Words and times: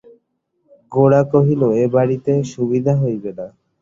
গোরা 0.91 1.21
কহিল, 1.31 1.61
এ 1.75 1.95
বাড়িতে 1.95 2.31
সুবিধা 2.53 2.93
হইবে 3.01 3.31
না। 3.37 3.45